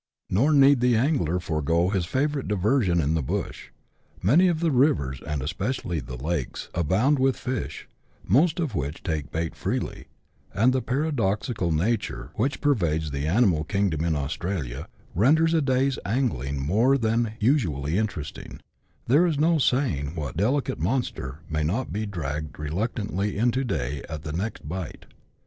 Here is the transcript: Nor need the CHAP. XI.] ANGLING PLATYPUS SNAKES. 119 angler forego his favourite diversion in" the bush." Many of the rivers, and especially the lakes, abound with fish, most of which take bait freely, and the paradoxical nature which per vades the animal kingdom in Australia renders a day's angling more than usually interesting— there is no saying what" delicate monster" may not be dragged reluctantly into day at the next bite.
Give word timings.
Nor 0.31 0.51
need 0.53 0.79
the 0.79 0.93
CHAP. 0.93 1.01
XI.] 1.05 1.07
ANGLING 1.09 1.39
PLATYPUS 1.39 1.43
SNAKES. 1.43 1.69
119 1.75 1.75
angler 1.77 1.85
forego 1.85 1.89
his 1.93 2.05
favourite 2.07 2.47
diversion 2.47 3.01
in" 3.01 3.13
the 3.13 3.21
bush." 3.21 3.69
Many 4.23 4.47
of 4.47 4.59
the 4.59 4.71
rivers, 4.71 5.21
and 5.27 5.41
especially 5.43 5.99
the 5.99 6.15
lakes, 6.15 6.69
abound 6.73 7.19
with 7.19 7.35
fish, 7.37 7.87
most 8.27 8.59
of 8.59 8.73
which 8.73 9.03
take 9.03 9.31
bait 9.31 9.53
freely, 9.53 10.07
and 10.55 10.73
the 10.73 10.81
paradoxical 10.81 11.71
nature 11.71 12.31
which 12.33 12.61
per 12.61 12.73
vades 12.73 13.11
the 13.11 13.27
animal 13.27 13.63
kingdom 13.63 14.03
in 14.03 14.15
Australia 14.15 14.87
renders 15.13 15.53
a 15.53 15.61
day's 15.61 15.99
angling 16.03 16.59
more 16.65 16.97
than 16.97 17.33
usually 17.39 17.95
interesting— 17.99 18.59
there 19.05 19.27
is 19.27 19.37
no 19.37 19.59
saying 19.59 20.15
what" 20.15 20.35
delicate 20.35 20.79
monster" 20.79 21.41
may 21.47 21.61
not 21.61 21.93
be 21.93 22.07
dragged 22.07 22.57
reluctantly 22.57 23.37
into 23.37 23.63
day 23.63 24.01
at 24.09 24.23
the 24.23 24.33
next 24.33 24.67
bite. 24.67 25.05